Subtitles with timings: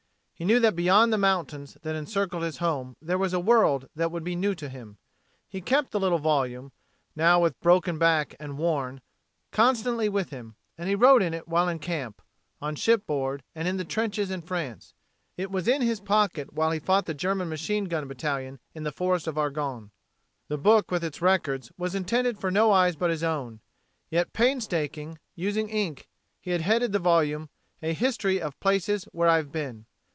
[0.33, 4.09] He knew that beyond the mountains that encircled his home there was a world that
[4.11, 4.97] would be new to him.
[5.47, 6.71] He kept the little volume
[7.15, 9.01] now with broken back and worn
[9.51, 12.23] constantly with him, and he wrote in it while in camp,
[12.59, 14.95] on shipboard and in the trenches in France.
[15.37, 18.91] It was in his pocket while he fought the German machine gun battalion in the
[18.91, 19.91] Forest of Argonne.
[20.47, 23.59] The book with its records was intended for no eyes but his own.
[24.09, 26.07] Yet painstaking, using ink,
[26.39, 27.51] he had headed the volume:
[27.83, 29.85] "A History of places where I have been."